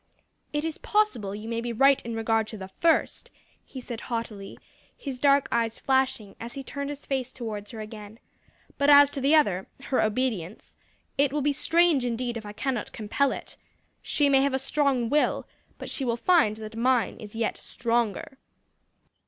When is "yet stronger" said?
17.35-18.39